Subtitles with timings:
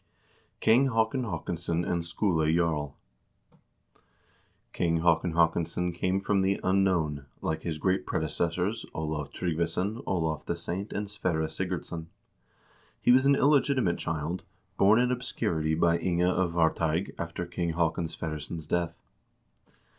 [0.61, 2.95] King Haakon Haakonsson and Skule Jarl
[4.73, 10.55] King Haakon Haakonsson came from the unknown like his great predecessors Olav Tryggvason, Olav the
[10.55, 12.07] Saint, and Sverre Sigurds son.
[12.99, 14.43] He was an illegitimate child,
[14.75, 18.95] born in obscurity by Inga of Varteig after King Haakon Sverresson's death.